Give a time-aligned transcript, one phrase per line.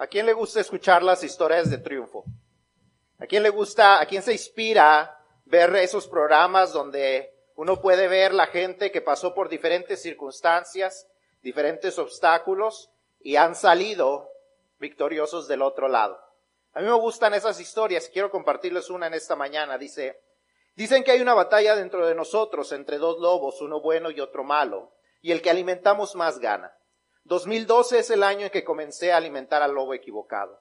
[0.00, 2.24] ¿A quién le gusta escuchar las historias de triunfo?
[3.18, 8.32] ¿A quién le gusta, a quién se inspira ver esos programas donde uno puede ver
[8.32, 11.06] la gente que pasó por diferentes circunstancias,
[11.42, 12.90] diferentes obstáculos
[13.20, 14.30] y han salido
[14.78, 16.18] victoriosos del otro lado?
[16.72, 19.76] A mí me gustan esas historias, quiero compartirles una en esta mañana.
[19.76, 20.18] Dice,
[20.76, 24.44] dicen que hay una batalla dentro de nosotros entre dos lobos, uno bueno y otro
[24.44, 26.74] malo, y el que alimentamos más gana.
[27.24, 30.60] 2012 es el año en que comencé a alimentar al lobo equivocado.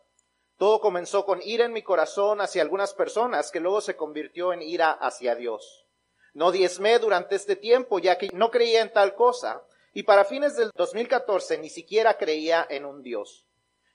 [0.58, 4.62] Todo comenzó con ira en mi corazón hacia algunas personas que luego se convirtió en
[4.62, 5.86] ira hacia Dios.
[6.34, 10.58] No diezmé durante este tiempo ya que no creía en tal cosa y para fines
[10.58, 13.46] del 2014 ni siquiera creía en un Dios.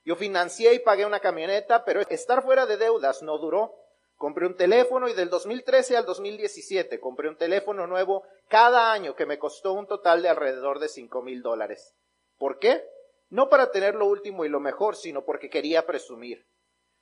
[0.03, 3.75] Yo financié y pagué una camioneta, pero estar fuera de deudas no duró.
[4.17, 9.25] Compré un teléfono y del 2013 al 2017 compré un teléfono nuevo cada año que
[9.25, 11.95] me costó un total de alrededor de cinco mil dólares.
[12.37, 12.83] ¿Por qué?
[13.29, 16.45] No para tener lo último y lo mejor, sino porque quería presumir.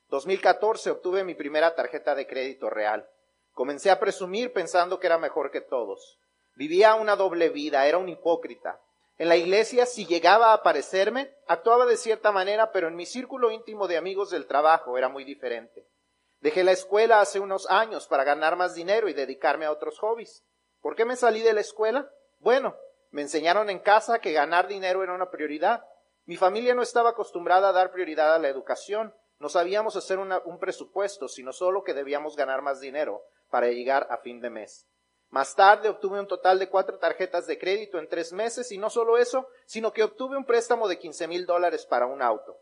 [0.08, 3.08] 2014 obtuve mi primera tarjeta de crédito real.
[3.52, 6.18] Comencé a presumir pensando que era mejor que todos.
[6.56, 8.80] Vivía una doble vida, era un hipócrita.
[9.16, 13.50] En la iglesia, si llegaba a aparecerme, actuaba de cierta manera, pero en mi círculo
[13.50, 15.86] íntimo de amigos del trabajo era muy diferente.
[16.40, 20.44] Dejé la escuela hace unos años para ganar más dinero y dedicarme a otros hobbies.
[20.80, 22.10] ¿Por qué me salí de la escuela?
[22.38, 22.76] Bueno,
[23.14, 25.84] me enseñaron en casa que ganar dinero era una prioridad.
[26.26, 30.58] Mi familia no estaba acostumbrada a dar prioridad a la educación no sabíamos hacer un
[30.58, 34.88] presupuesto, sino solo que debíamos ganar más dinero para llegar a fin de mes.
[35.28, 38.88] Más tarde obtuve un total de cuatro tarjetas de crédito en tres meses y no
[38.88, 42.56] solo eso, sino que obtuve un préstamo de 15 mil dólares para un auto.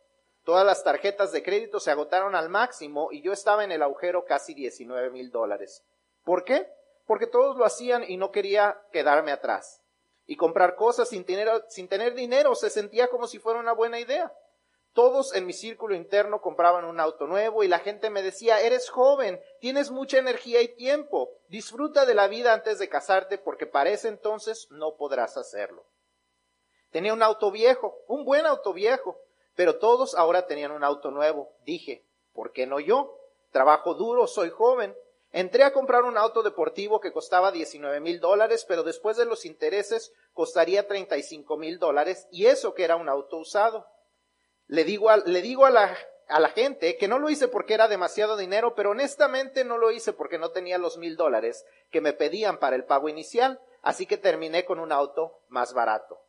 [0.45, 4.25] Todas las tarjetas de crédito se agotaron al máximo y yo estaba en el agujero
[4.25, 5.85] casi 19 mil dólares.
[6.25, 6.67] ¿Por qué?
[7.07, 9.82] Porque todos lo hacían y no quería quedarme atrás.
[10.27, 14.33] Y comprar cosas sin tener, dinero se sentía como si fuera una buena idea.
[14.93, 18.91] Todos en mi círculo interno compraban un auto nuevo y la gente me decía, eres
[18.91, 23.91] joven, tienes mucha energía y tiempo, disfruta de la vida antes de casarte porque para
[23.91, 25.87] ese entonces no podrás hacerlo.
[26.91, 29.19] Tenía un auto viejo, un buen auto viejo,
[29.55, 31.51] pero todos ahora tenían un auto nuevo.
[31.65, 32.05] Dije,
[32.35, 33.19] ¿por qué no yo?
[33.51, 34.95] Trabajo duro, soy joven.
[35.33, 39.47] Entré a comprar un auto deportivo que costaba 19 mil dólares, pero después de los
[39.47, 43.87] intereses costaría 35 mil dólares y eso que era un auto usado.
[44.67, 45.97] Le digo, a, le digo a, la,
[46.29, 49.91] a la gente que no lo hice porque era demasiado dinero, pero honestamente no lo
[49.91, 54.05] hice porque no tenía los mil dólares que me pedían para el pago inicial, así
[54.05, 56.21] que terminé con un auto más barato.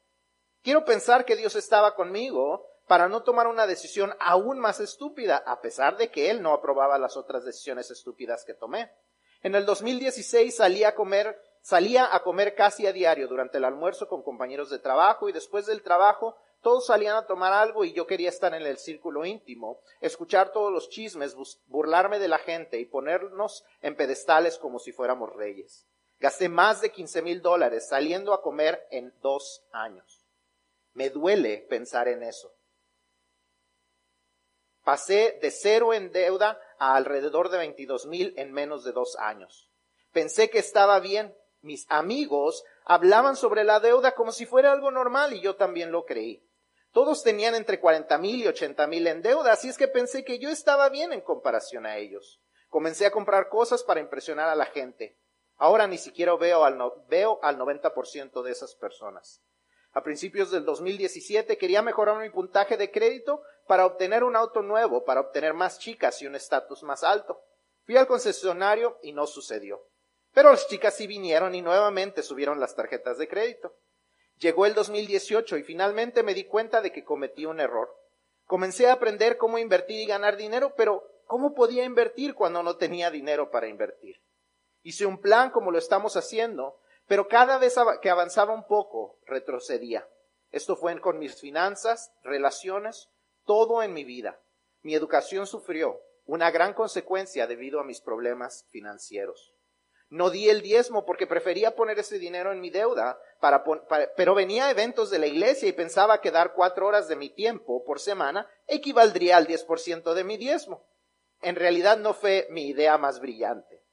[0.61, 5.61] Quiero pensar que Dios estaba conmigo para no tomar una decisión aún más estúpida, a
[5.61, 8.91] pesar de que Él no aprobaba las otras decisiones estúpidas que tomé.
[9.41, 14.07] En el 2016 salí a comer, salía a comer casi a diario durante el almuerzo
[14.07, 18.05] con compañeros de trabajo y después del trabajo todos salían a tomar algo y yo
[18.05, 22.85] quería estar en el círculo íntimo, escuchar todos los chismes, burlarme de la gente y
[22.85, 25.87] ponernos en pedestales como si fuéramos reyes.
[26.19, 30.27] Gasté más de 15 mil dólares saliendo a comer en dos años.
[30.93, 32.53] Me duele pensar en eso.
[34.83, 39.69] Pasé de cero en deuda a alrededor de 22 mil en menos de dos años.
[40.11, 41.35] Pensé que estaba bien.
[41.61, 46.05] Mis amigos hablaban sobre la deuda como si fuera algo normal y yo también lo
[46.05, 46.45] creí.
[46.91, 50.37] Todos tenían entre 40 mil y 80 mil en deuda, así es que pensé que
[50.37, 52.41] yo estaba bien en comparación a ellos.
[52.67, 55.17] Comencé a comprar cosas para impresionar a la gente.
[55.55, 59.41] Ahora ni siquiera veo al, no, veo al 90% de esas personas.
[59.93, 65.03] A principios del 2017 quería mejorar mi puntaje de crédito para obtener un auto nuevo,
[65.03, 67.41] para obtener más chicas y un estatus más alto.
[67.85, 69.87] Fui al concesionario y no sucedió.
[70.33, 73.75] Pero las chicas sí vinieron y nuevamente subieron las tarjetas de crédito.
[74.37, 77.95] Llegó el 2018 y finalmente me di cuenta de que cometí un error.
[78.45, 83.11] Comencé a aprender cómo invertir y ganar dinero, pero ¿cómo podía invertir cuando no tenía
[83.11, 84.21] dinero para invertir?
[84.81, 90.07] Hice un plan como lo estamos haciendo, pero cada vez que avanzaba un poco, retrocedía.
[90.51, 93.09] Esto fue con mis finanzas, relaciones,
[93.45, 94.39] todo en mi vida.
[94.81, 99.53] Mi educación sufrió una gran consecuencia debido a mis problemas financieros.
[100.09, 103.19] No di el diezmo porque prefería poner ese dinero en mi deuda,
[104.15, 107.29] pero venía a eventos de la iglesia y pensaba que dar cuatro horas de mi
[107.29, 110.85] tiempo por semana equivaldría al 10% de mi diezmo.
[111.41, 113.83] En realidad no fue mi idea más brillante.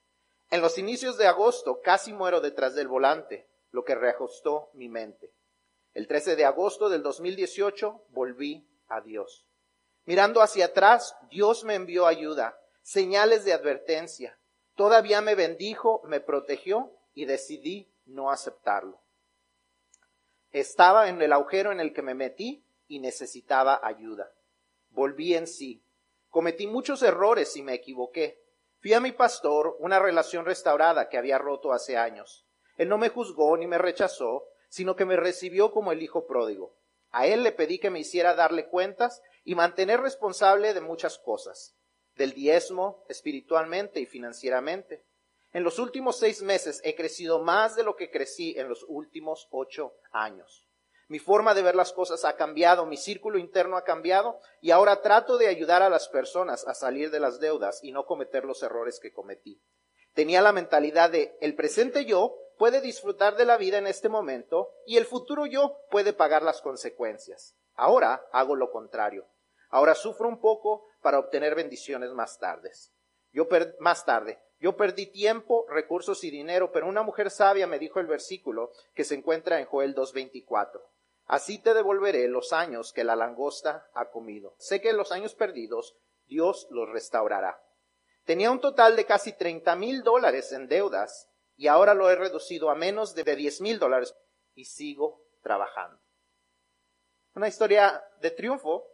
[0.50, 5.32] En los inicios de agosto casi muero detrás del volante, lo que reajustó mi mente.
[5.94, 9.46] El 13 de agosto del 2018 volví Dios.
[10.06, 14.36] Mirando hacia atrás, Dios me envió ayuda, señales de advertencia,
[14.74, 19.00] todavía me bendijo, me protegió y decidí no aceptarlo.
[20.50, 24.32] Estaba en el agujero en el que me metí y necesitaba ayuda.
[24.90, 25.84] volví en sí.
[26.28, 28.42] Cometí muchos errores y me equivoqué.
[28.80, 32.46] Fui a mi pastor, una relación restaurada que había roto hace años.
[32.76, 36.74] Él no me juzgó ni me rechazó, sino que me recibió como el hijo pródigo.
[37.10, 41.74] A él le pedí que me hiciera darle cuentas y mantener responsable de muchas cosas,
[42.14, 45.04] del diezmo, espiritualmente y financieramente.
[45.52, 49.48] En los últimos seis meses he crecido más de lo que crecí en los últimos
[49.50, 50.68] ocho años.
[51.08, 55.02] Mi forma de ver las cosas ha cambiado, mi círculo interno ha cambiado y ahora
[55.02, 58.62] trato de ayudar a las personas a salir de las deudas y no cometer los
[58.62, 59.60] errores que cometí.
[60.14, 64.68] Tenía la mentalidad de el presente yo puede disfrutar de la vida en este momento
[64.84, 67.56] y el futuro yo puede pagar las consecuencias.
[67.72, 69.26] Ahora hago lo contrario.
[69.70, 72.92] Ahora sufro un poco para obtener bendiciones más tardes.
[73.32, 73.48] Yo
[73.78, 74.42] más tarde.
[74.58, 79.04] Yo perdí tiempo, recursos y dinero, pero una mujer sabia me dijo el versículo que
[79.04, 80.82] se encuentra en Joel 2.24.
[81.28, 84.54] Así te devolveré los años que la langosta ha comido.
[84.58, 85.96] Sé que los años perdidos
[86.26, 87.64] Dios los restaurará.
[88.26, 91.29] Tenía un total de casi 30 mil dólares en deudas
[91.60, 94.16] y ahora lo he reducido a menos de 10 mil dólares
[94.54, 96.00] y sigo trabajando.
[97.34, 98.86] Una historia de triunfo.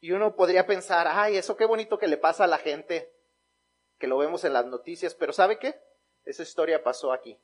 [0.00, 3.14] Y uno podría pensar, ay, eso qué bonito que le pasa a la gente,
[4.00, 5.80] que lo vemos en las noticias, pero ¿sabe qué?
[6.24, 7.40] Esa historia pasó aquí.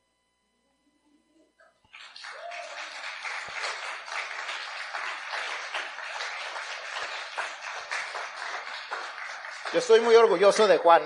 [9.71, 11.01] Yo estoy muy orgulloso de Juan,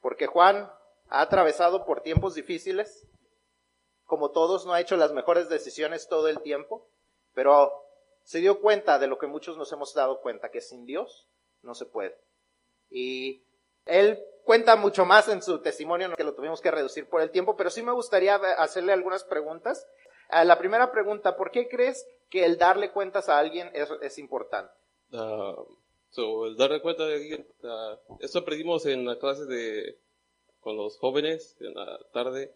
[0.00, 0.72] porque Juan
[1.08, 3.06] ha atravesado por tiempos difíciles,
[4.04, 6.88] como todos no ha hecho las mejores decisiones todo el tiempo,
[7.34, 7.72] pero
[8.22, 11.28] se dio cuenta de lo que muchos nos hemos dado cuenta, que sin Dios
[11.62, 12.16] no se puede.
[12.90, 13.44] Y
[13.84, 17.56] él cuenta mucho más en su testimonio, que lo tuvimos que reducir por el tiempo,
[17.56, 19.86] pero sí me gustaría hacerle algunas preguntas.
[20.28, 24.72] Ah, la primera pregunta, ¿por qué crees que el darle cuentas a alguien es, importante?
[25.12, 25.54] Ah,
[26.10, 29.98] So, el darle cuenta de uh, esto aprendimos en la clase de
[30.66, 32.52] con los jóvenes en la tarde.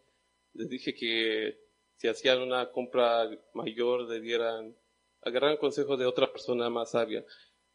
[0.54, 1.60] Les dije que
[1.94, 4.74] si hacían una compra mayor debieran
[5.20, 7.24] agarrar consejo de otra persona más sabia,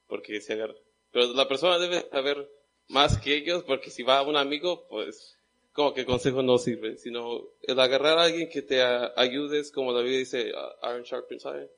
[0.07, 0.75] porque si agarra,
[1.09, 2.51] pero la persona debe saber
[2.89, 5.37] más que ellos, porque si va a un amigo, pues
[5.71, 10.01] como que consejo no sirve, sino el agarrar a alguien que te ayudes, como la
[10.01, 11.69] Biblia dice, uh, iron sharpens iron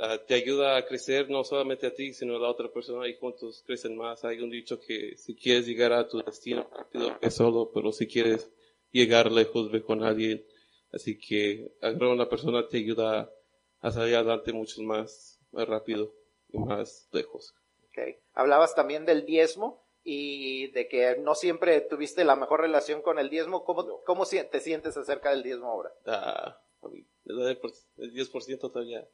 [0.00, 3.16] Ah, te ayuda a crecer no solamente a ti, sino a la otra persona y
[3.16, 4.24] juntos crecen más.
[4.24, 8.06] Hay un dicho que si quieres llegar a tu destino rápido, es solo, pero si
[8.06, 8.48] quieres
[8.92, 10.46] llegar lejos, ve con alguien.
[10.92, 13.32] Así que agarrar a una persona te ayuda
[13.80, 16.14] a salir adelante mucho más, más rápido
[16.48, 17.54] y más lejos.
[17.90, 18.18] Okay.
[18.34, 23.30] Hablabas también del diezmo y de que no siempre tuviste la mejor relación con el
[23.30, 23.64] diezmo.
[23.64, 25.92] ¿Cómo, cómo te sientes acerca del diezmo ahora?
[26.06, 29.06] Ah, el 10% todavía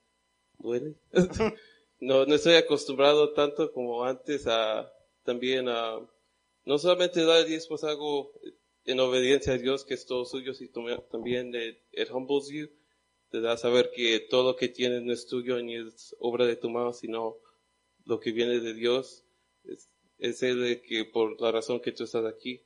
[0.58, 0.94] duele.
[2.00, 4.90] no, no estoy acostumbrado tanto como antes a
[5.24, 5.98] también a
[6.64, 8.32] no solamente dar diezmos algo
[8.84, 12.68] en obediencia a Dios que es todo suyo, sino también it, humbles you,
[13.30, 16.46] te da a saber que todo lo que tienes no es tuyo ni es obra
[16.46, 17.38] de tu mano, sino
[18.04, 19.24] lo que viene de Dios.
[19.64, 22.62] Es, es que por la razón que tú estás aquí,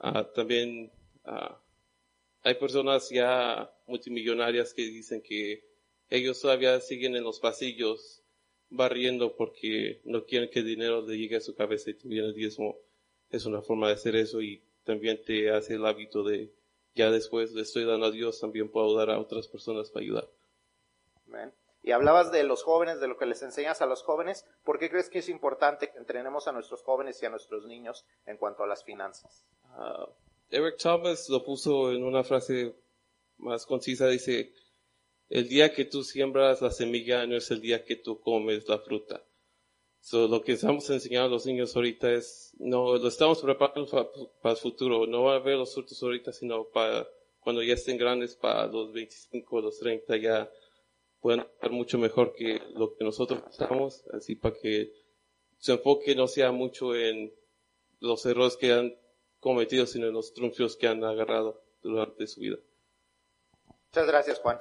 [0.00, 0.92] uh, también
[1.24, 1.54] uh,
[2.42, 5.67] hay personas ya multimillonarias que dicen que
[6.10, 8.22] ellos todavía siguen en los pasillos
[8.70, 12.34] barriendo porque no quieren que el dinero le llegue a su cabeza y también el
[12.34, 12.76] diezmo
[13.30, 16.52] es una forma de hacer eso y también te hace el hábito de
[16.94, 20.28] ya después le estoy dando a Dios, también puedo dar a otras personas para ayudar.
[21.82, 24.44] Y hablabas de los jóvenes, de lo que les enseñas a los jóvenes.
[24.64, 28.04] ¿Por qué crees que es importante que entrenemos a nuestros jóvenes y a nuestros niños
[28.26, 29.46] en cuanto a las finanzas?
[29.76, 30.10] Uh,
[30.50, 32.74] Eric Thomas lo puso en una frase
[33.36, 34.52] más concisa, dice,
[35.28, 38.78] el día que tú siembras la semilla no es el día que tú comes la
[38.78, 39.22] fruta.
[40.00, 43.86] So, lo que estamos enseñando a los niños ahorita es, no, lo estamos preparando
[44.40, 45.06] para, el futuro.
[45.06, 47.06] No va a haber los frutos ahorita, sino para
[47.40, 50.50] cuando ya estén grandes, para los 25, los 30, ya
[51.20, 54.92] puedan estar mucho mejor que lo que nosotros pensamos, así para que
[55.58, 57.34] su enfoque no sea mucho en
[58.00, 58.96] los errores que han
[59.40, 62.56] cometido, sino en los triunfos que han agarrado durante su vida.
[63.88, 64.58] Muchas gracias, Juan.